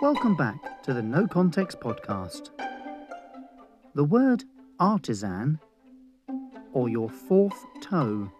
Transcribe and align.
Welcome 0.00 0.34
back 0.34 0.82
to 0.84 0.94
the 0.94 1.02
No 1.02 1.26
Context 1.26 1.78
Podcast. 1.78 2.48
The 3.94 4.02
word 4.02 4.44
artisan, 4.78 5.60
or 6.72 6.88
your 6.88 7.10
fourth 7.10 7.62
toe, 7.82 8.32